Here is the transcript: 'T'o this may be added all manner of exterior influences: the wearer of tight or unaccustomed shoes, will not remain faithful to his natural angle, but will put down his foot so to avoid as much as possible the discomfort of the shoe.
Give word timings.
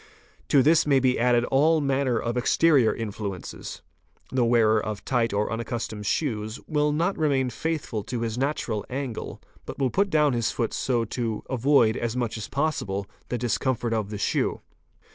'T'o 0.49 0.63
this 0.63 0.87
may 0.87 0.99
be 0.99 1.19
added 1.19 1.45
all 1.51 1.79
manner 1.79 2.17
of 2.17 2.35
exterior 2.35 2.91
influences: 2.91 3.83
the 4.31 4.43
wearer 4.43 4.83
of 4.83 5.05
tight 5.05 5.31
or 5.31 5.53
unaccustomed 5.53 6.07
shoes, 6.07 6.59
will 6.67 6.91
not 6.91 7.15
remain 7.19 7.51
faithful 7.51 8.01
to 8.03 8.21
his 8.21 8.35
natural 8.35 8.83
angle, 8.89 9.39
but 9.63 9.77
will 9.77 9.91
put 9.91 10.09
down 10.09 10.33
his 10.33 10.49
foot 10.51 10.73
so 10.73 11.05
to 11.05 11.43
avoid 11.51 11.95
as 11.95 12.17
much 12.17 12.35
as 12.35 12.47
possible 12.47 13.05
the 13.29 13.37
discomfort 13.37 13.93
of 13.93 14.09
the 14.09 14.17
shoe. 14.17 14.61